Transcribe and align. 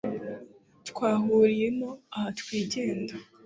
twahuriye 0.87 1.65
ino 1.71 1.89
aha 2.15 2.29
twigenda 2.39 3.13